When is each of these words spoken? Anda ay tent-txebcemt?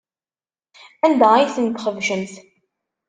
Anda 1.05 1.27
ay 1.33 1.47
tent-txebcemt? 1.55 2.33